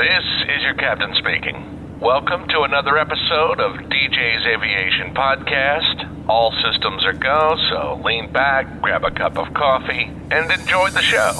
[0.00, 2.00] This is your captain speaking.
[2.00, 6.26] Welcome to another episode of DJ's Aviation Podcast.
[6.26, 11.02] All systems are go, so lean back, grab a cup of coffee, and enjoy the
[11.02, 11.32] show.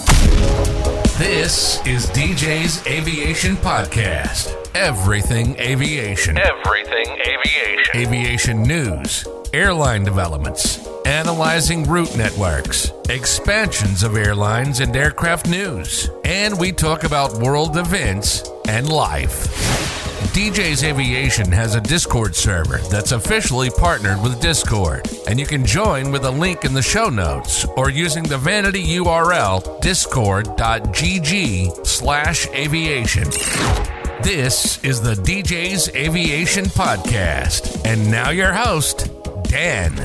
[1.16, 4.54] This is DJ's Aviation Podcast.
[4.74, 6.36] Everything aviation.
[6.36, 7.96] Everything aviation.
[7.96, 16.70] Aviation news, airline developments, analyzing route networks, expansions of airlines and aircraft news, and we
[16.70, 19.48] talk about world events and life.
[20.32, 26.12] DJ's Aviation has a Discord server that's officially partnered with Discord, and you can join
[26.12, 30.64] with a link in the show notes or using the vanity URL discord.gg
[31.84, 33.24] slash aviation.
[34.22, 37.84] This is the DJ's Aviation Podcast.
[37.84, 39.10] And now your host,
[39.42, 39.96] Dan.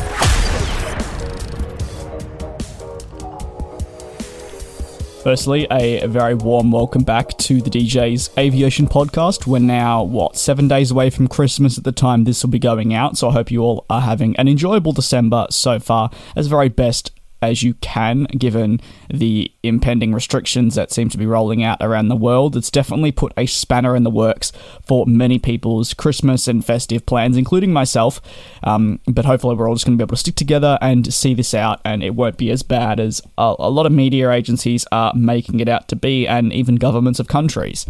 [5.26, 9.48] Firstly, a very warm welcome back to the DJ's Aviation Podcast.
[9.48, 12.94] We're now, what, seven days away from Christmas at the time this will be going
[12.94, 16.70] out, so I hope you all are having an enjoyable December so far, as very
[16.70, 17.10] best
[17.42, 22.16] as you can, given the impending restrictions that seem to be rolling out around the
[22.16, 22.56] world.
[22.56, 24.52] It's definitely put a spanner in the works
[24.86, 28.22] for many people's Christmas and festive plans, including myself.
[28.64, 31.34] Um, but hopefully, we're all just going to be able to stick together and see
[31.34, 34.86] this out, and it won't be as bad as a, a lot of media agencies
[34.92, 37.86] are making it out to be, and even governments of countries.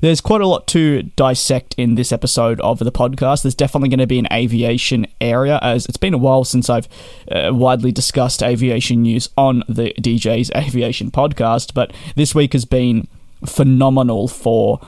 [0.00, 3.42] There's quite a lot to dissect in this episode of the podcast.
[3.42, 6.88] There's definitely going to be an aviation area, as it's been a while since I've
[7.30, 13.08] uh, widely discussed aviation news on the DJ's Aviation podcast, but this week has been
[13.44, 14.80] phenomenal for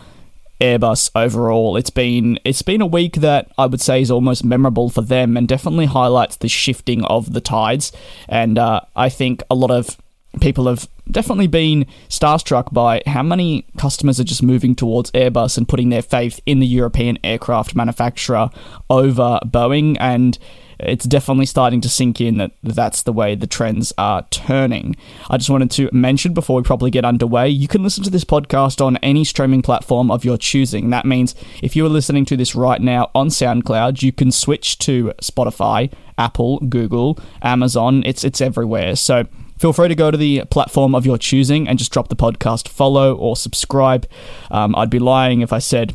[0.61, 1.77] Airbus overall.
[1.77, 5.37] It's been it's been a week that I would say is almost memorable for them,
[5.37, 7.93] and definitely highlights the shifting of the tides.
[8.29, 9.97] And uh, I think a lot of
[10.41, 15.69] people have definitely been starstruck by how many customers are just moving towards Airbus and
[15.69, 18.51] putting their faith in the European aircraft manufacturer
[18.89, 20.39] over Boeing and
[20.83, 24.97] it's definitely starting to sink in that that's the way the trends are turning.
[25.29, 28.25] I just wanted to mention before we probably get underway, you can listen to this
[28.25, 30.91] podcast on any streaming platform of your choosing.
[30.91, 34.79] That means if you are listening to this right now on SoundCloud, you can switch
[34.79, 38.03] to Spotify, Apple, Google, Amazon.
[38.07, 38.97] It's it's everywhere.
[38.97, 39.27] So
[39.61, 42.67] Feel free to go to the platform of your choosing and just drop the podcast
[42.67, 44.09] follow or subscribe.
[44.51, 45.95] Um, I'd be lying if I said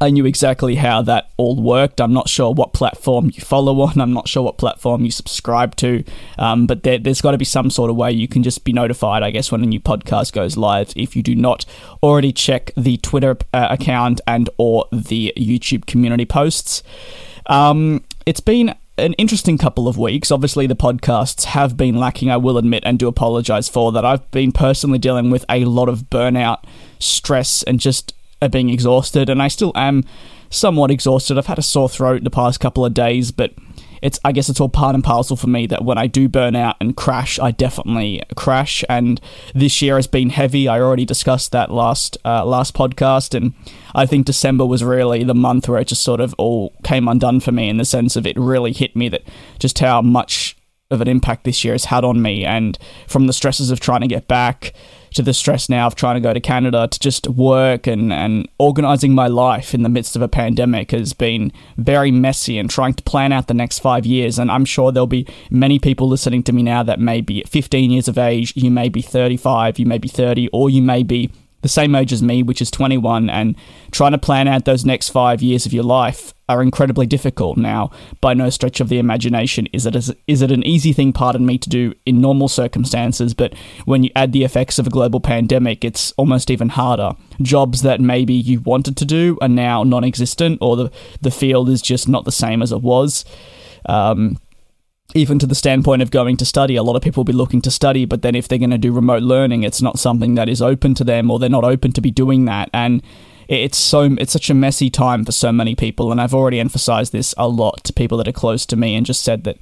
[0.00, 2.00] I knew exactly how that all worked.
[2.00, 4.00] I'm not sure what platform you follow on.
[4.00, 6.04] I'm not sure what platform you subscribe to.
[6.38, 8.72] Um, but there, has got to be some sort of way you can just be
[8.72, 10.92] notified, I guess, when a new podcast goes live.
[10.94, 11.66] If you do not
[12.00, 16.84] already check the Twitter uh, account and or the YouTube community posts.
[17.46, 20.30] Um, it's been an interesting couple of weeks.
[20.30, 24.04] Obviously, the podcasts have been lacking, I will admit, and do apologize for that.
[24.04, 26.64] I've been personally dealing with a lot of burnout,
[26.98, 30.04] stress, and just uh, being exhausted, and I still am
[30.50, 31.38] somewhat exhausted.
[31.38, 33.52] I've had a sore throat the past couple of days, but
[34.02, 36.56] it's I guess it's all part and parcel for me that when I do burn
[36.56, 38.84] out and crash, I definitely crash.
[38.88, 39.20] And
[39.54, 40.68] this year has been heavy.
[40.68, 43.54] I already discussed that last uh, last podcast, and
[43.94, 47.40] I think December was really the month where it just sort of all came undone
[47.40, 49.22] for me in the sense of it really hit me that
[49.58, 50.56] just how much
[50.90, 54.00] of an impact this year has had on me, and from the stresses of trying
[54.00, 54.72] to get back
[55.14, 58.48] to the stress now of trying to go to Canada to just work and, and
[58.58, 62.94] organizing my life in the midst of a pandemic has been very messy and trying
[62.94, 64.38] to plan out the next five years.
[64.38, 67.90] And I'm sure there'll be many people listening to me now that may be 15
[67.90, 71.30] years of age, you may be 35, you may be 30, or you may be
[71.62, 73.56] the same age as me, which is 21, and
[73.90, 77.58] trying to plan out those next five years of your life are incredibly difficult.
[77.58, 81.12] Now, by no stretch of the imagination is it is, is it an easy thing,
[81.12, 83.54] pardon me, to do in normal circumstances, but
[83.84, 87.12] when you add the effects of a global pandemic, it's almost even harder.
[87.42, 91.82] Jobs that maybe you wanted to do are now non-existent, or the the field is
[91.82, 93.24] just not the same as it was.
[93.86, 94.38] Um,
[95.14, 97.62] even to the standpoint of going to study, a lot of people will be looking
[97.62, 100.48] to study, but then if they're going to do remote learning, it's not something that
[100.48, 102.68] is open to them, or they're not open to be doing that.
[102.74, 103.02] And
[103.48, 107.12] it's so it's such a messy time for so many people, and I've already emphasized
[107.12, 109.58] this a lot to people that are close to me, and just said that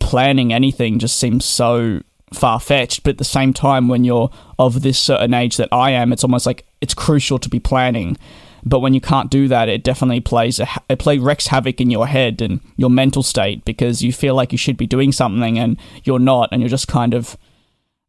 [0.00, 2.00] planning anything just seems so
[2.32, 3.04] far fetched.
[3.04, 6.24] But at the same time, when you're of this certain age that I am, it's
[6.24, 8.16] almost like it's crucial to be planning.
[8.64, 11.90] But when you can't do that, it definitely plays a, it play wrecks havoc in
[11.90, 15.58] your head and your mental state because you feel like you should be doing something
[15.58, 17.36] and you're not, and you're just kind of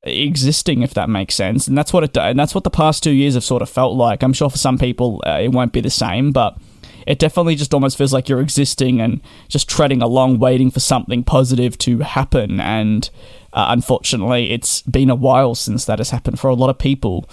[0.04, 1.68] existing if that makes sense.
[1.68, 3.70] And that's what it does and that's what the past two years have sort of
[3.70, 4.22] felt like.
[4.22, 6.58] I'm sure for some people uh, it won't be the same but
[7.08, 11.24] it definitely just almost feels like you're existing and just treading along waiting for something
[11.24, 12.60] positive to happen.
[12.60, 13.10] And
[13.54, 17.30] uh, unfortunately it's been a while since that has happened for a lot of people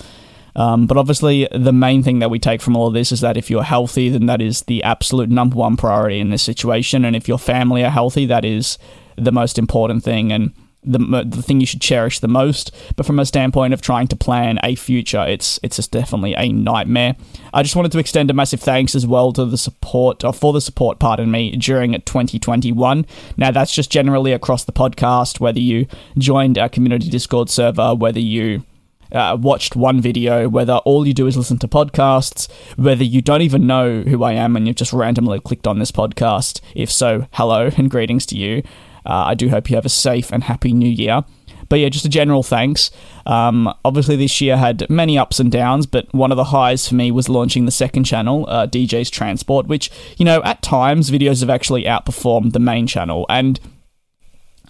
[0.56, 3.36] Um, but obviously, the main thing that we take from all of this is that
[3.36, 7.04] if you're healthy, then that is the absolute number one priority in this situation.
[7.04, 8.78] And if your family are healthy, that is
[9.16, 10.32] the most important thing.
[10.32, 10.52] And
[10.82, 12.74] the, the thing you should cherish the most.
[12.96, 16.52] But from a standpoint of trying to plan a future, it's it's just definitely a
[16.52, 17.16] nightmare.
[17.52, 20.52] I just wanted to extend a massive thanks as well to the support, or for
[20.52, 23.06] the support, pardon me, during 2021.
[23.36, 25.86] Now that's just generally across the podcast, whether you
[26.16, 28.64] joined our community Discord server, whether you
[29.12, 33.42] uh, watched one video, whether all you do is listen to podcasts, whether you don't
[33.42, 36.60] even know who I am and you've just randomly clicked on this podcast.
[36.74, 38.62] If so, hello and greetings to you.
[39.06, 41.24] Uh, I do hope you have a safe and happy new year.
[41.68, 42.90] But yeah, just a general thanks.
[43.26, 46.96] Um, obviously, this year had many ups and downs, but one of the highs for
[46.96, 51.40] me was launching the second channel, uh, DJ's Transport, which, you know, at times videos
[51.40, 53.24] have actually outperformed the main channel.
[53.28, 53.60] And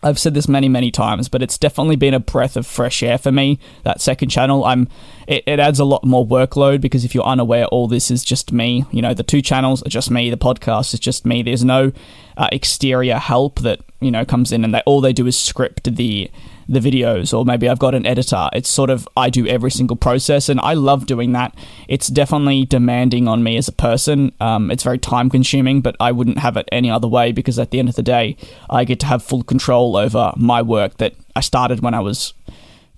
[0.03, 3.19] I've said this many, many times, but it's definitely been a breath of fresh air
[3.19, 3.59] for me.
[3.83, 4.89] That second channel, I'm
[5.27, 8.51] it, it, adds a lot more workload because if you're unaware, all this is just
[8.51, 8.87] me.
[8.91, 10.31] You know, the two channels are just me.
[10.31, 11.43] The podcast is just me.
[11.43, 11.93] There's no
[12.41, 15.95] uh, exterior help that you know comes in, and they all they do is script
[15.95, 16.31] the
[16.71, 18.49] the videos or maybe I've got an editor.
[18.53, 21.53] It's sort of I do every single process and I love doing that.
[21.89, 24.33] It's definitely demanding on me as a person.
[24.41, 27.73] Um, it's very time consuming, but I wouldn't have it any other way because at
[27.73, 28.37] the end of the day,
[28.71, 32.35] I get to have full control over my work that I started when I was,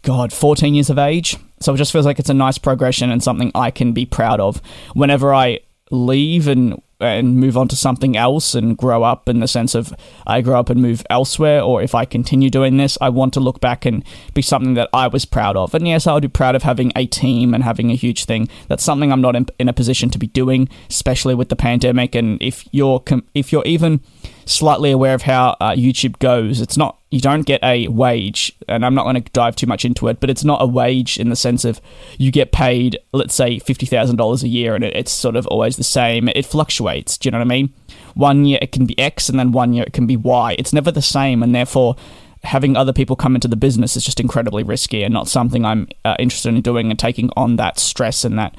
[0.02, 1.38] God, 14 years of age.
[1.60, 4.38] So it just feels like it's a nice progression and something I can be proud
[4.38, 4.60] of.
[4.92, 5.60] Whenever I
[5.90, 9.92] leave and and move on to something else and grow up in the sense of
[10.26, 13.40] I grow up and move elsewhere, or if I continue doing this, I want to
[13.40, 14.04] look back and
[14.34, 15.74] be something that I was proud of.
[15.74, 18.48] And yes, I would be proud of having a team and having a huge thing.
[18.68, 22.14] That's something I'm not in, in a position to be doing, especially with the pandemic.
[22.14, 23.02] And if you're
[23.34, 24.00] if you're even
[24.46, 26.60] slightly aware of how uh, YouTube goes.
[26.60, 29.84] It's not you don't get a wage, and I'm not going to dive too much
[29.84, 31.80] into it, but it's not a wage in the sense of
[32.18, 35.46] you get paid, let's say fifty thousand dollars a year, and it, it's sort of
[35.46, 36.28] always the same.
[36.28, 37.18] It fluctuates.
[37.18, 37.72] Do you know what I mean?
[38.14, 40.56] One year it can be X, and then one year it can be Y.
[40.58, 41.96] It's never the same, and therefore.
[42.44, 45.86] Having other people come into the business is just incredibly risky and not something I'm
[46.04, 48.56] uh, interested in doing and taking on that stress and that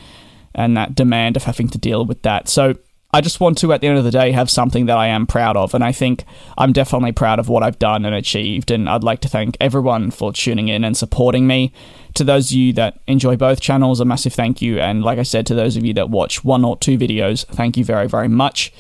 [0.55, 2.47] and that demand of having to deal with that.
[2.47, 2.75] So
[3.13, 5.27] I just want to, at the end of the day, have something that I am
[5.27, 5.75] proud of.
[5.75, 6.25] And I think
[6.57, 8.71] I'm definitely proud of what I've done and achieved.
[8.71, 11.71] And I'd like to thank everyone for tuning in and supporting me.
[12.15, 14.79] To those of you that enjoy both channels, a massive thank you.
[14.79, 17.77] And like I said, to those of you that watch one or two videos, thank
[17.77, 18.73] you very, very much.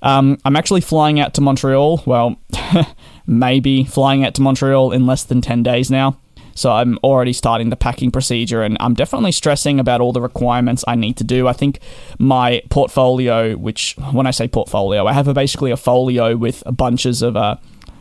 [0.00, 2.02] Um, I'm actually flying out to Montreal.
[2.06, 2.36] Well,
[3.26, 6.18] maybe flying out to Montreal in less than 10 days now.
[6.54, 10.84] So I'm already starting the packing procedure and I'm definitely stressing about all the requirements
[10.86, 11.48] I need to do.
[11.48, 11.80] I think
[12.18, 17.22] my portfolio, which when I say portfolio, I have a, basically a folio with bunches
[17.22, 17.56] of uh,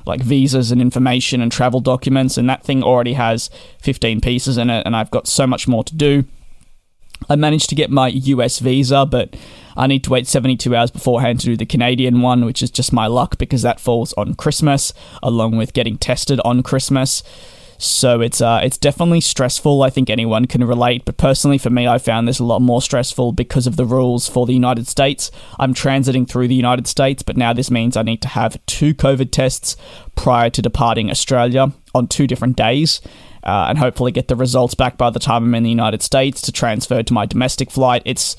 [0.05, 4.69] like visas and information and travel documents, and that thing already has 15 pieces in
[4.69, 6.25] it, and I've got so much more to do.
[7.29, 9.35] I managed to get my US visa, but
[9.77, 12.93] I need to wait 72 hours beforehand to do the Canadian one, which is just
[12.93, 17.23] my luck because that falls on Christmas, along with getting tested on Christmas.
[17.83, 19.83] So it's uh, it's definitely stressful.
[19.83, 22.81] I think anyone can relate, but personally for me, I found this a lot more
[22.81, 25.31] stressful because of the rules for the United States.
[25.59, 28.93] I'm transiting through the United States, but now this means I need to have two
[28.93, 29.75] COVID tests
[30.15, 33.01] prior to departing Australia on two different days
[33.43, 36.41] uh, and hopefully get the results back by the time I'm in the United States
[36.41, 38.01] to transfer to my domestic flight.
[38.05, 38.35] It's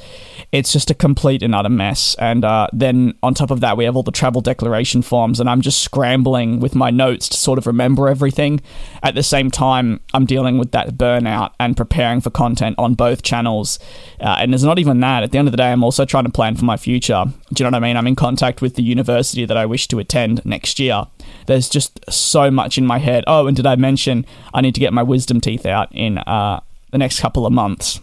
[0.53, 2.15] it's just a complete and utter mess.
[2.19, 5.51] And uh, then on top of that, we have all the travel declaration forms, and
[5.51, 8.61] I'm just scrambling with my notes to sort of remember everything.
[9.03, 13.23] At the same time, I'm dealing with that burnout and preparing for content on both
[13.23, 13.79] channels.
[14.21, 15.23] Uh, and it's not even that.
[15.23, 17.25] At the end of the day, I'm also trying to plan for my future.
[17.53, 17.97] Do you know what I mean?
[17.97, 21.07] I'm in contact with the university that I wish to attend next year.
[21.47, 23.25] There's just so much in my head.
[23.27, 26.61] Oh, and did I mention I need to get my wisdom teeth out in uh,
[26.91, 28.01] the next couple of months?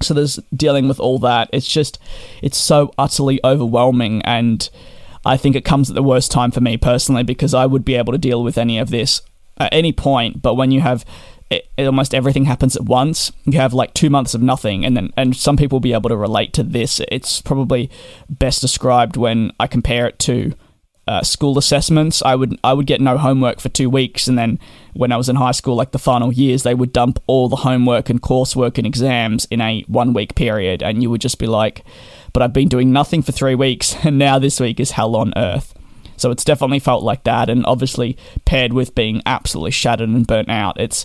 [0.00, 1.48] So there's dealing with all that.
[1.52, 1.98] It's just,
[2.42, 4.22] it's so utterly overwhelming.
[4.22, 4.68] And
[5.24, 7.94] I think it comes at the worst time for me personally because I would be
[7.94, 9.22] able to deal with any of this
[9.58, 10.42] at any point.
[10.42, 11.04] But when you have
[11.52, 13.30] it, it, almost everything happens at once.
[13.44, 16.08] You have like two months of nothing, and then and some people will be able
[16.08, 17.00] to relate to this.
[17.08, 17.90] It's probably
[18.30, 20.54] best described when I compare it to
[21.06, 22.22] uh, school assessments.
[22.22, 24.58] I would I would get no homework for two weeks, and then
[24.94, 27.56] when I was in high school, like the final years, they would dump all the
[27.56, 31.46] homework and coursework and exams in a one week period, and you would just be
[31.46, 31.84] like,
[32.32, 35.32] "But I've been doing nothing for three weeks, and now this week is hell on
[35.36, 35.74] earth."
[36.16, 40.50] So it's definitely felt like that, and obviously paired with being absolutely shattered and burnt
[40.50, 41.04] out, it's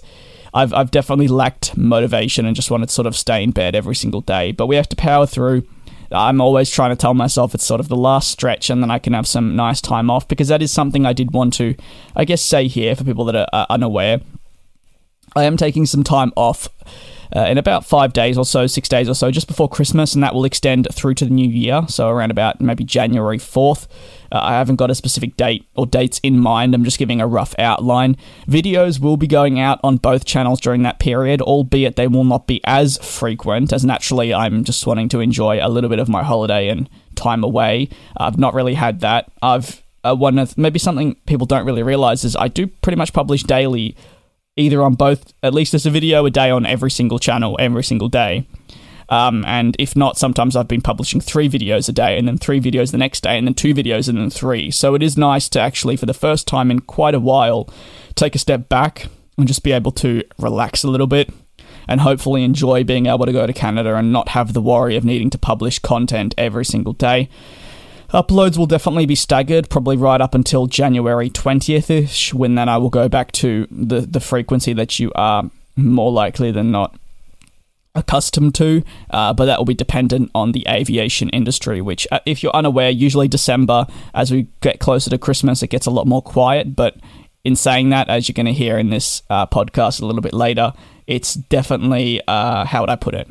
[0.53, 3.95] I've I've definitely lacked motivation and just wanted to sort of stay in bed every
[3.95, 4.51] single day.
[4.51, 5.63] But we have to power through
[6.11, 8.99] I'm always trying to tell myself it's sort of the last stretch and then I
[8.99, 11.75] can have some nice time off because that is something I did want to,
[12.15, 14.21] I guess, say here for people that are, unaware.
[15.35, 16.69] I am taking some time off
[17.35, 20.23] uh, in about five days or so, six days or so, just before Christmas, and
[20.23, 21.83] that will extend through to the new year.
[21.87, 23.87] So around about maybe January 4th.
[24.31, 26.75] Uh, I haven't got a specific date or dates in mind.
[26.75, 28.17] I'm just giving a rough outline.
[28.47, 32.47] Videos will be going out on both channels during that period, albeit they will not
[32.47, 36.23] be as frequent, as naturally I'm just wanting to enjoy a little bit of my
[36.23, 37.89] holiday and time away.
[38.17, 39.31] I've not really had that.
[39.41, 43.13] I've uh, one of maybe something people don't really realize is I do pretty much
[43.13, 43.95] publish daily,
[44.57, 45.33] either on both.
[45.41, 48.47] At least there's a video a day on every single channel every single day.
[49.09, 52.59] Um, and if not, sometimes I've been publishing three videos a day, and then three
[52.59, 54.69] videos the next day, and then two videos, and then three.
[54.69, 57.69] So it is nice to actually, for the first time in quite a while,
[58.15, 61.31] take a step back and just be able to relax a little bit
[61.87, 65.05] and hopefully enjoy being able to go to Canada and not have the worry of
[65.05, 67.29] needing to publish content every single day.
[68.13, 72.77] Uploads will definitely be staggered, probably right up until January 20th ish, when then I
[72.77, 76.97] will go back to the, the frequency that you are more likely than not
[77.95, 82.43] accustomed to, uh, but that will be dependent on the aviation industry, which, uh, if
[82.43, 86.21] you're unaware, usually December, as we get closer to Christmas, it gets a lot more
[86.21, 86.75] quiet.
[86.75, 86.95] But
[87.43, 90.33] in saying that, as you're going to hear in this uh, podcast a little bit
[90.33, 90.73] later,
[91.07, 93.27] it's definitely, uh, how would I put it?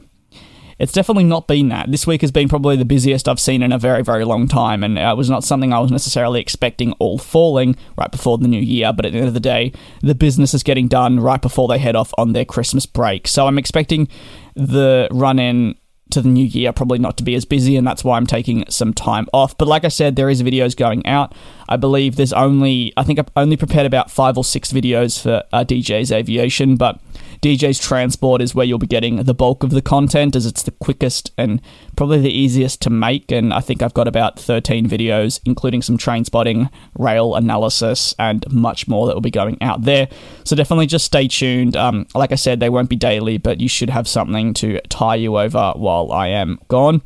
[0.79, 1.91] It's definitely not been that.
[1.91, 4.85] This week has been probably the busiest I've seen in a very, very long time,
[4.85, 8.61] and it was not something I was necessarily expecting all falling right before the new
[8.61, 8.93] year.
[8.93, 11.79] But at the end of the day, the business is getting done right before they
[11.79, 13.27] head off on their Christmas break.
[13.27, 14.09] So I'm expecting
[14.55, 15.77] the run in
[16.11, 18.65] to the new year probably not to be as busy and that's why I'm taking
[18.69, 19.59] some time off.
[19.59, 21.35] But like I said, there is videos going out.
[21.69, 25.43] I believe there's only I think I've only prepared about five or six videos for
[25.53, 27.01] uh, DJ's aviation, but
[27.43, 30.71] DJ's Transport is where you'll be getting the bulk of the content as it's the
[30.71, 31.61] quickest and
[31.97, 33.31] probably the easiest to make.
[33.31, 38.45] And I think I've got about 13 videos, including some train spotting, rail analysis, and
[38.51, 40.09] much more that will be going out there.
[40.45, 41.77] So definitely just stay tuned.
[41.77, 45.17] Um, like I said, they won't be daily, but you should have something to tie
[45.17, 47.03] you over while I am gone.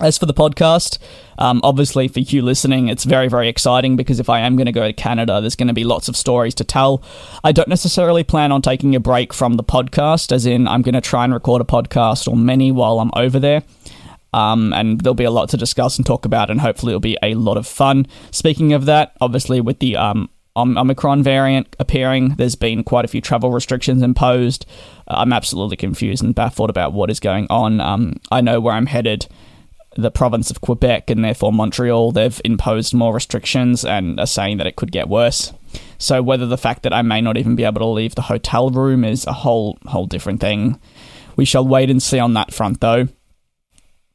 [0.00, 0.98] As for the podcast,
[1.38, 4.72] um, obviously for you listening, it's very, very exciting because if I am going to
[4.72, 7.02] go to Canada, there's going to be lots of stories to tell.
[7.44, 10.94] I don't necessarily plan on taking a break from the podcast, as in, I'm going
[10.94, 13.62] to try and record a podcast or many while I'm over there.
[14.32, 17.18] Um, and there'll be a lot to discuss and talk about, and hopefully, it'll be
[17.22, 18.06] a lot of fun.
[18.30, 23.20] Speaking of that, obviously, with the um, Omicron variant appearing, there's been quite a few
[23.20, 24.64] travel restrictions imposed.
[25.06, 27.82] I'm absolutely confused and baffled about what is going on.
[27.82, 29.26] Um, I know where I'm headed
[29.96, 34.66] the province of Quebec and therefore Montreal, they've imposed more restrictions and are saying that
[34.66, 35.52] it could get worse.
[35.98, 38.70] So whether the fact that I may not even be able to leave the hotel
[38.70, 40.80] room is a whole whole different thing.
[41.36, 43.08] We shall wait and see on that front though.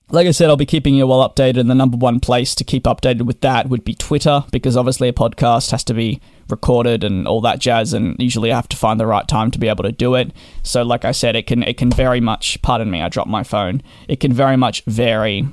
[0.09, 2.63] Like I said, I'll be keeping you well updated, and the number one place to
[2.63, 7.03] keep updated with that would be Twitter, because obviously a podcast has to be recorded
[7.03, 9.67] and all that jazz, and usually I have to find the right time to be
[9.67, 10.31] able to do it.
[10.63, 12.61] So, like I said, it can it can very much.
[12.61, 13.81] Pardon me, I dropped my phone.
[14.07, 15.45] It can very much vary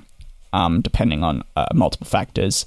[0.55, 2.65] um, depending on uh, multiple factors.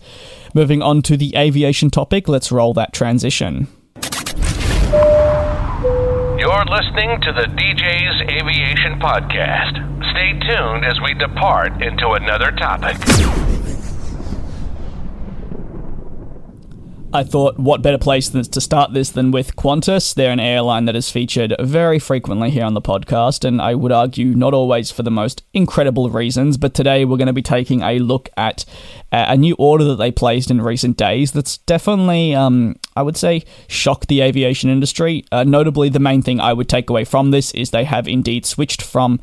[0.54, 3.68] Moving on to the aviation topic, let's roll that transition.
[6.38, 10.12] You're listening to the DJ's Aviation Podcast.
[10.12, 13.47] Stay tuned as we depart into another topic.
[17.14, 20.14] I thought, what better place than to start this than with Qantas?
[20.14, 23.94] They're an airline that is featured very frequently here on the podcast, and I would
[23.94, 26.58] argue not always for the most incredible reasons.
[26.58, 28.66] But today we're going to be taking a look at
[29.14, 33.46] a new order that they placed in recent days that's definitely, um, I would say,
[33.70, 35.24] shocked the aviation industry.
[35.32, 38.46] Uh, notably, the main thing I would take away from this is they have indeed
[38.46, 39.22] switched from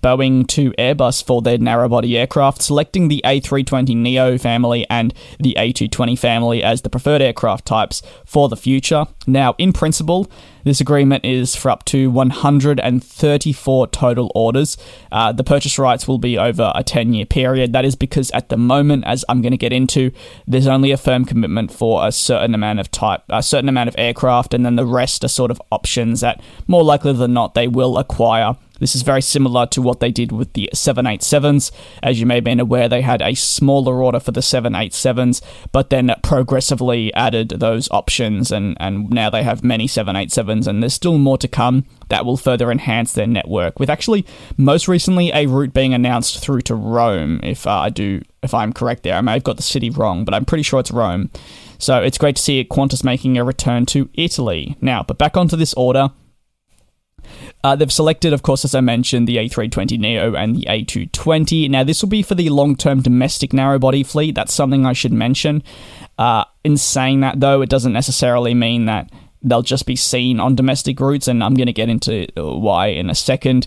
[0.00, 6.62] Boeing to Airbus for their narrow-body aircraft, selecting the A320neo family and the A220 family
[6.62, 9.06] as the preferred aircraft types for the future.
[9.26, 10.30] Now, in principle,
[10.66, 14.76] this agreement is for up to 134 total orders.
[15.12, 17.72] Uh, the purchase rights will be over a 10 year period.
[17.72, 20.10] That is because at the moment, as I'm going to get into,
[20.44, 23.94] there's only a firm commitment for a certain amount of type, a certain amount of
[23.96, 27.68] aircraft, and then the rest are sort of options that more likely than not they
[27.68, 31.70] will acquire this is very similar to what they did with the 787s.
[32.02, 35.42] As you may have been aware, they had a smaller order for the 787s,
[35.72, 40.94] but then progressively added those options, and, and now they have many 787s, and there's
[40.94, 43.80] still more to come that will further enhance their network.
[43.80, 48.22] With actually, most recently, a route being announced through to Rome, if uh, I do,
[48.42, 49.14] if I'm correct there.
[49.14, 51.30] I may have got the city wrong, but I'm pretty sure it's Rome.
[51.78, 54.76] So it's great to see Qantas making a return to Italy.
[54.80, 56.10] Now, but back onto this order.
[57.64, 61.68] Uh, they've selected, of course, as I mentioned, the A320neo and the A220.
[61.70, 64.34] Now, this will be for the long-term domestic narrow-body fleet.
[64.34, 65.62] That's something I should mention.
[66.18, 69.10] Uh, in saying that, though, it doesn't necessarily mean that
[69.42, 73.08] they'll just be seen on domestic routes, and I'm going to get into why in
[73.10, 73.66] a second.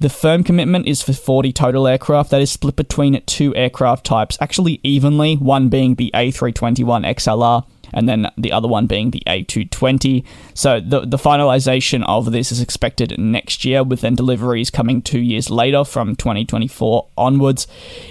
[0.00, 4.38] The firm commitment is for 40 total aircraft that is split between two aircraft types,
[4.40, 10.24] actually evenly, one being the A321 XLR and then the other one being the A220.
[10.54, 15.20] So the the finalization of this is expected next year, with then deliveries coming two
[15.20, 17.66] years later from 2024 onwards.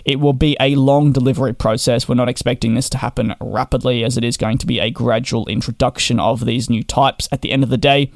[0.06, 2.08] It will be a long delivery process.
[2.08, 5.48] We're not expecting this to happen rapidly, as it is going to be a gradual
[5.48, 7.28] introduction of these new types.
[7.32, 8.12] At the end of the day,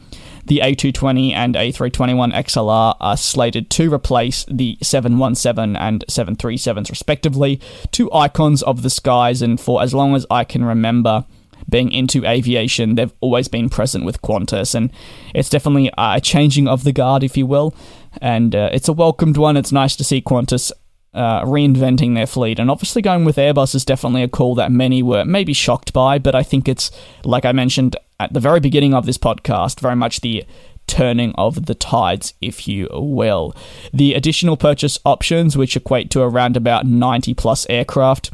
[0.45, 7.59] the A220 and A321 XLR are slated to replace the 717 and 737s, respectively,
[7.91, 11.25] two icons of the skies, and for as long as I can remember,
[11.69, 14.91] being into aviation, they've always been present with Qantas, and
[15.33, 17.73] it's definitely a changing of the guard, if you will.
[18.21, 19.57] And uh, it's a welcomed one.
[19.57, 20.71] It's nice to see Qantas
[21.13, 22.59] uh, reinventing their fleet.
[22.59, 26.19] And obviously, going with Airbus is definitely a call that many were maybe shocked by,
[26.19, 26.91] but I think it's,
[27.23, 30.45] like I mentioned at the very beginning of this podcast, very much the
[30.87, 33.55] turning of the tides, if you will.
[33.93, 38.31] The additional purchase options, which equate to around about 90 plus aircraft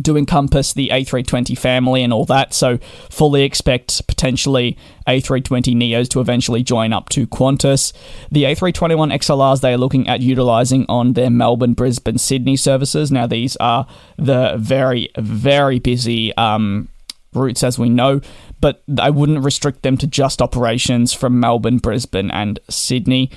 [0.00, 2.78] do encompass the A320 family and all that, so
[3.10, 4.76] fully expect potentially
[5.06, 7.92] A320 Neos to eventually join up to Qantas.
[8.30, 13.10] The A321 XLRs they are looking at utilizing on their Melbourne, Brisbane, Sydney services.
[13.10, 13.86] Now, these are
[14.18, 16.88] the very, very busy um,
[17.36, 18.20] routes as we know,
[18.60, 23.30] but I wouldn't restrict them to just operations from Melbourne, Brisbane, and Sydney.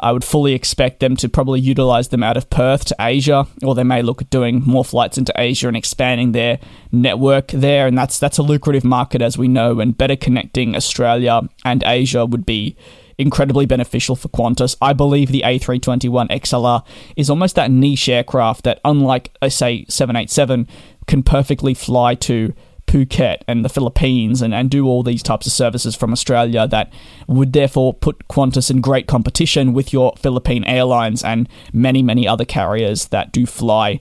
[0.00, 3.74] I would fully expect them to probably utilize them out of Perth to Asia, or
[3.74, 6.58] they may look at doing more flights into Asia and expanding their
[6.90, 7.86] network there.
[7.86, 12.26] And that's that's a lucrative market, as we know, and better connecting Australia and Asia
[12.26, 12.76] would be
[13.18, 14.76] incredibly beneficial for Qantas.
[14.82, 16.84] I believe the A321 XLR
[17.16, 20.66] is almost that niche aircraft that, unlike, I say, 787,
[21.06, 22.52] can perfectly fly to
[22.94, 26.92] Phuket and the Philippines and, and do all these types of services from Australia that
[27.26, 32.44] would therefore put Qantas in great competition with your Philippine Airlines and many, many other
[32.44, 33.98] carriers that do fly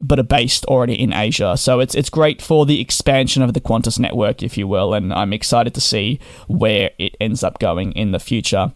[0.00, 1.56] but are based already in Asia.
[1.56, 5.12] So it's it's great for the expansion of the Qantas network, if you will, and
[5.12, 8.72] I'm excited to see where it ends up going in the future.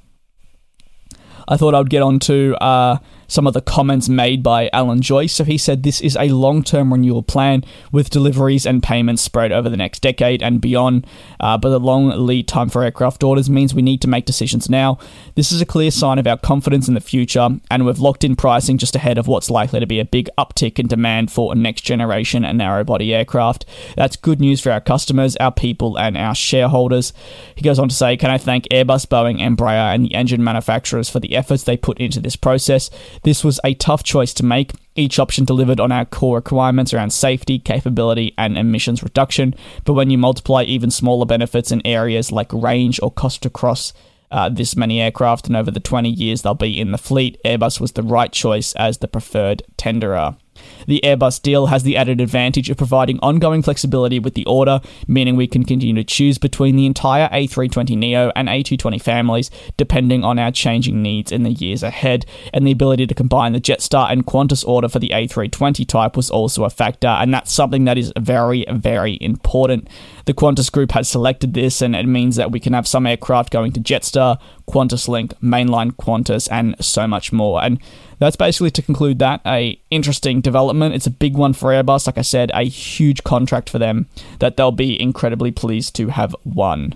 [1.47, 2.99] I thought I'd get on to uh,
[3.33, 5.33] some of the comments made by Alan Joyce.
[5.33, 9.53] So he said this is a long term renewal plan with deliveries and payments spread
[9.53, 11.07] over the next decade and beyond.
[11.41, 14.69] Uh, but the long lead time for aircraft orders means we need to make decisions
[14.69, 14.99] now.
[15.35, 18.37] This is a clear sign of our confidence in the future, and we've locked in
[18.37, 21.83] pricing just ahead of what's likely to be a big uptick in demand for next
[21.83, 23.65] generation and narrow body aircraft.
[23.97, 27.15] That's good news for our customers, our people, and our shareholders.
[27.55, 31.09] He goes on to say, Can I thank Airbus, Boeing, Embraer, and the engine manufacturers
[31.09, 32.91] for the efforts they put into this process?
[33.25, 34.73] This was a tough choice to make.
[34.95, 39.55] Each option delivered on our core requirements around safety, capability, and emissions reduction.
[39.85, 43.93] But when you multiply even smaller benefits in areas like range or cost across
[44.31, 47.81] uh, this many aircraft, and over the 20 years they'll be in the fleet, Airbus
[47.81, 50.37] was the right choice as the preferred tenderer.
[50.87, 55.37] The Airbus deal has the added advantage of providing ongoing flexibility with the order, meaning
[55.37, 60.51] we can continue to choose between the entire A320neo and A220 families depending on our
[60.51, 62.27] changing needs in the years ahead.
[62.53, 66.31] And the ability to combine the Jetstar and Qantas order for the A320 type was
[66.31, 69.89] also a factor, and that's something that is very, very important.
[70.27, 73.53] The Qantas Group has selected this, and it means that we can have some aircraft
[73.53, 77.63] going to Jetstar, Qantas Link, mainline Qantas, and so much more.
[77.63, 77.81] And
[78.25, 80.95] that's basically to conclude that a interesting development.
[80.95, 82.07] It's a big one for Airbus.
[82.07, 84.07] Like I said, a huge contract for them
[84.39, 86.95] that they'll be incredibly pleased to have won.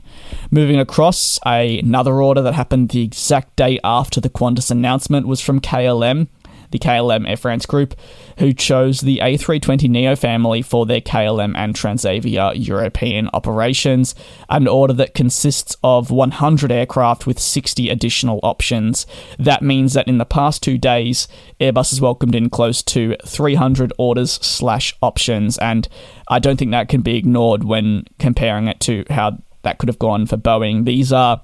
[0.53, 5.61] Moving across, another order that happened the exact day after the Qantas announcement was from
[5.61, 6.29] KLM
[6.77, 7.95] the KLM Air France Group,
[8.39, 14.15] who chose the A320neo family for their KLM and Transavia European operations,
[14.49, 19.07] an order that consists of 100 aircraft with 60 additional options.
[19.39, 21.29] That means that in the past two days,
[21.61, 25.89] Airbus has welcomed in close to 300 orders slash options, and
[26.29, 29.99] I don't think that can be ignored when comparing it to how that could have
[29.99, 30.85] gone for Boeing.
[30.85, 31.41] These are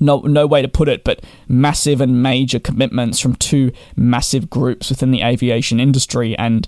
[0.00, 4.90] no no way to put it, but massive and major commitments from two massive groups
[4.90, 6.66] within the aviation industry, and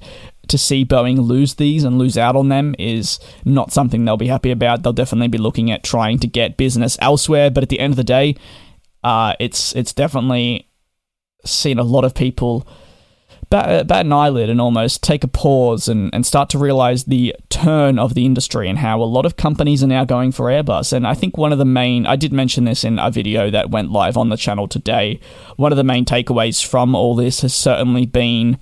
[0.48, 4.26] to see Boeing lose these and lose out on them is not something they'll be
[4.26, 4.82] happy about.
[4.82, 7.96] They'll definitely be looking at trying to get business elsewhere, but at the end of
[7.96, 8.36] the day,
[9.02, 10.68] uh, it's it's definitely
[11.44, 12.66] seen a lot of people
[13.50, 17.04] bat, uh, bat an eyelid and almost take a pause and, and start to realize
[17.04, 20.46] the turn of the industry and how a lot of companies are now going for
[20.46, 20.92] Airbus.
[20.92, 23.70] And I think one of the main, I did mention this in a video that
[23.70, 25.20] went live on the channel today,
[25.56, 28.58] one of the main takeaways from all this has certainly been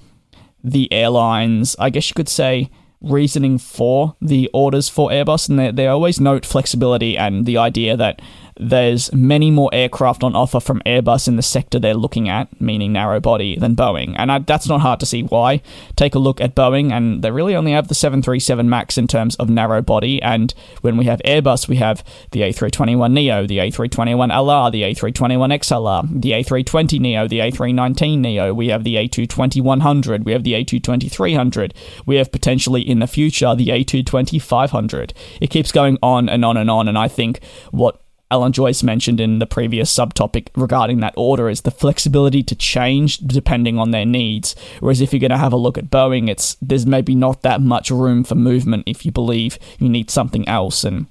[0.63, 5.71] the airlines, I guess you could say, reasoning for the orders for Airbus, and they,
[5.73, 8.23] they always note flexibility and the idea that
[8.63, 12.93] there's many more aircraft on offer from Airbus in the sector they're looking at, meaning
[12.93, 14.15] narrow body, than Boeing.
[14.17, 15.63] And I, that's not hard to see why.
[15.97, 19.37] Take a look at Boeing, and they really only have the 737 MAX in terms
[19.37, 20.21] of narrow body.
[20.23, 27.29] And when we have Airbus, we have the A321neo, the A321LR, the A321XLR, the A320neo,
[27.29, 28.55] the A319neo.
[28.55, 30.25] We have the A220-100.
[30.25, 31.73] We have the A220-300.
[32.07, 35.13] We have potentially in the future the A220-500.
[35.41, 36.89] It keeps going on and on and on.
[36.89, 38.01] And I think what
[38.33, 43.19] Alan Joyce mentioned in the previous subtopic regarding that order is the flexibility to change
[43.19, 44.57] depending on their needs.
[44.81, 47.61] Whereas if you're going to have a look at Boeing, it's there's maybe not that
[47.61, 51.09] much room for movement if you believe you need something else and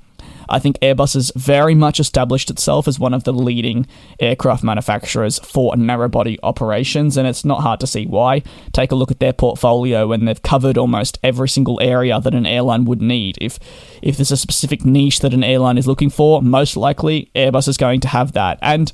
[0.52, 3.88] I think Airbus has very much established itself as one of the leading
[4.20, 8.44] aircraft manufacturers for narrow-body operations, and it's not hard to see why.
[8.74, 12.46] Take a look at their portfolio, and they've covered almost every single area that an
[12.46, 13.38] airline would need.
[13.42, 13.60] If
[14.02, 17.78] if there's a specific niche that an airline is looking for, most likely Airbus is
[17.78, 18.92] going to have that, and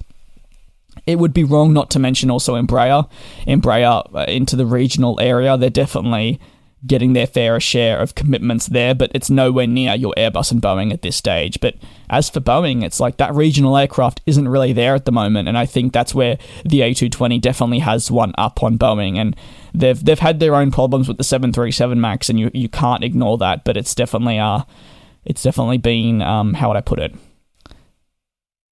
[1.05, 3.09] it would be wrong not to mention also Embraer.
[3.47, 6.39] Embraer uh, into the regional area, they're definitely
[6.85, 10.93] getting their fair share of commitments there, but it's nowhere near your Airbus and Boeing
[10.93, 11.59] at this stage.
[11.59, 11.75] But
[12.09, 15.57] as for Boeing, it's like that regional aircraft isn't really there at the moment, and
[15.57, 19.35] I think that's where the A220 definitely has one up on Boeing, and
[19.73, 23.37] they've they've had their own problems with the 737 Max, and you you can't ignore
[23.39, 24.61] that, but it's definitely uh
[25.25, 27.15] it's definitely been um how would I put it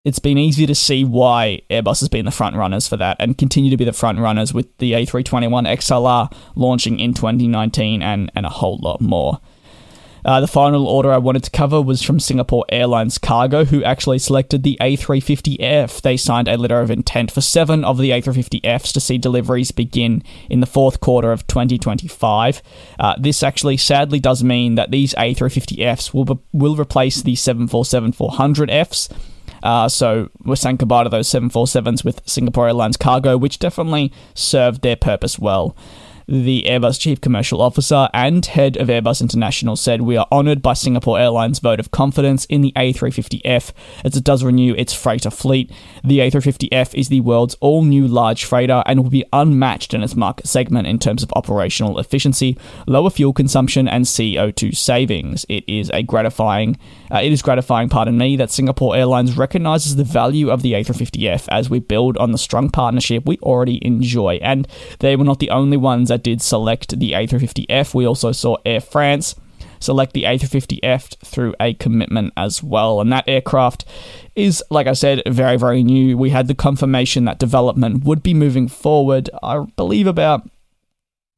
[0.06, 3.38] it's been easy to see why Airbus has been the front runners for that and
[3.38, 8.46] continue to be the front runners with the A321 XLR launching in 2019 and, and
[8.46, 9.42] a whole lot more.
[10.24, 14.18] Uh, the final order I wanted to cover was from Singapore Airlines Cargo, who actually
[14.18, 16.02] selected the A350F.
[16.02, 20.24] They signed a letter of intent for seven of the A350Fs to see deliveries begin
[20.50, 22.64] in the fourth quarter of 2025.
[23.00, 28.14] Uh, this actually sadly does mean that these A350Fs will, be- will replace the 747
[28.14, 29.10] 400Fs
[29.66, 34.84] uh, so we're saying goodbye to those 747s with Singapore Airlines Cargo, which definitely served
[34.84, 35.76] their purpose well.
[36.28, 40.74] The Airbus Chief Commercial Officer and head of Airbus International said, We are honoured by
[40.74, 43.72] Singapore Airlines' vote of confidence in the A350F
[44.04, 45.72] as it does renew its freighter fleet.
[46.04, 50.16] The A350F is the world's all new large freighter and will be unmatched in its
[50.16, 52.58] market segment in terms of operational efficiency,
[52.88, 55.46] lower fuel consumption, and CO2 savings.
[55.48, 56.80] It is a gratifying,
[57.12, 61.48] uh, it is gratifying, pardon me, that Singapore Airlines recognises the value of the A350F
[61.50, 64.40] as we build on the strong partnership we already enjoy.
[64.42, 64.68] And
[65.02, 67.94] they were not the only ones that did select the A350F.
[67.94, 69.36] We also saw Air France
[69.82, 73.02] select the A350F through a commitment as well.
[73.02, 73.84] And that aircraft
[74.34, 76.18] is, like I said, very, very new.
[76.18, 80.50] We had the confirmation that development would be moving forward, I believe, about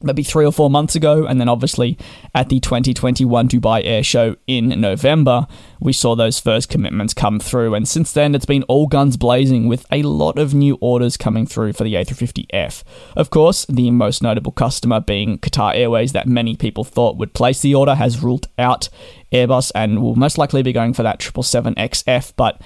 [0.01, 1.25] maybe three or four months ago.
[1.25, 1.97] And then obviously
[2.35, 5.47] at the 2021 Dubai Air Show in November,
[5.79, 7.73] we saw those first commitments come through.
[7.73, 11.47] And since then, it's been all guns blazing with a lot of new orders coming
[11.47, 12.83] through for the A350F.
[13.15, 17.61] Of course, the most notable customer being Qatar Airways, that many people thought would place
[17.61, 18.89] the order, has ruled out
[19.31, 22.33] Airbus and will most likely be going for that 777XF.
[22.35, 22.61] But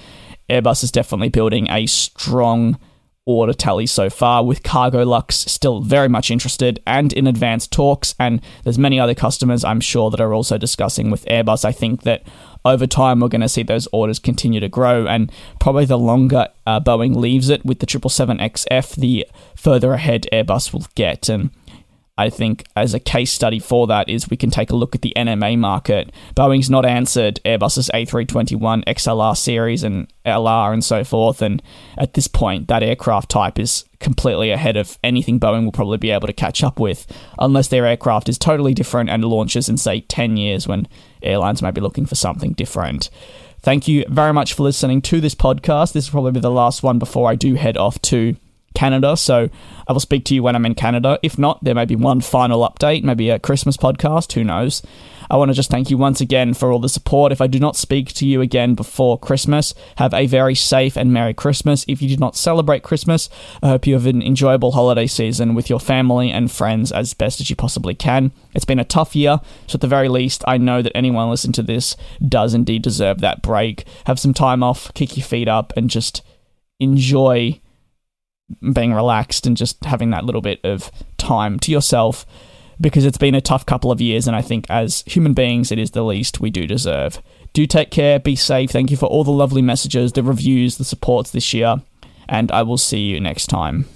[0.50, 2.78] Airbus is definitely building a strong
[3.24, 8.14] order tally so far, with Cargolux still very much interested and in advanced talks.
[8.18, 11.64] And there's many other customers I'm sure that are also discussing with Airbus.
[11.64, 12.22] I think that
[12.64, 15.30] over time we're going to see those orders continue to grow, and
[15.60, 20.86] probably the longer uh, Boeing leaves it with the 777XF, the further ahead Airbus will
[20.94, 21.28] get.
[21.28, 21.50] And
[22.18, 25.00] I think as a case study for that is we can take a look at
[25.00, 26.12] the NMA market.
[26.36, 31.62] Boeing's not answered Airbus's A321 XLR series and LR and so forth, and
[31.96, 36.10] at this point, that aircraft type is completely ahead of anything Boeing will probably be
[36.10, 37.06] able to catch up with,
[37.38, 40.86] unless their aircraft is totally different and launches in, say, 10 years when
[41.22, 43.08] airlines might be looking for something different.
[43.60, 45.92] Thank you very much for listening to this podcast.
[45.92, 48.36] This will probably be the last one before I do head off to
[48.82, 49.16] Canada.
[49.16, 49.48] So
[49.86, 51.16] I will speak to you when I'm in Canada.
[51.22, 54.82] If not, there may be one final update, maybe a Christmas podcast, who knows.
[55.30, 57.30] I want to just thank you once again for all the support.
[57.30, 61.12] If I do not speak to you again before Christmas, have a very safe and
[61.12, 61.84] Merry Christmas.
[61.86, 63.30] If you do not celebrate Christmas,
[63.62, 67.40] I hope you have an enjoyable holiday season with your family and friends as best
[67.40, 68.32] as you possibly can.
[68.52, 71.52] It's been a tough year, so at the very least, I know that anyone listening
[71.52, 71.96] to this
[72.28, 73.84] does indeed deserve that break.
[74.06, 76.22] Have some time off, kick your feet up, and just
[76.80, 77.60] enjoy
[78.72, 82.26] being relaxed and just having that little bit of time to yourself
[82.80, 85.78] because it's been a tough couple of years and I think as human beings it
[85.78, 87.20] is the least we do deserve.
[87.52, 88.70] Do take care, be safe.
[88.70, 91.82] Thank you for all the lovely messages, the reviews, the supports this year,
[92.28, 93.86] and I will see you next time.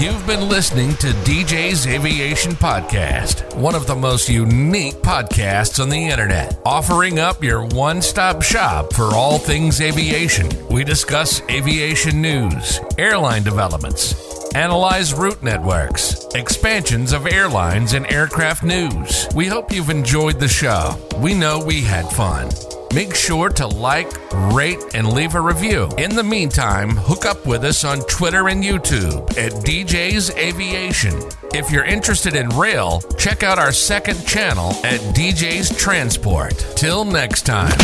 [0.00, 6.08] You've been listening to DJ's Aviation Podcast, one of the most unique podcasts on the
[6.08, 10.48] internet, offering up your one stop shop for all things aviation.
[10.70, 14.14] We discuss aviation news, airline developments,
[14.54, 19.28] analyze route networks, expansions of airlines, and aircraft news.
[19.34, 20.96] We hope you've enjoyed the show.
[21.18, 22.48] We know we had fun.
[22.92, 24.10] Make sure to like,
[24.52, 25.88] rate, and leave a review.
[25.96, 31.14] In the meantime, hook up with us on Twitter and YouTube at DJ's Aviation.
[31.54, 36.58] If you're interested in rail, check out our second channel at DJ's Transport.
[36.74, 37.78] Till next time.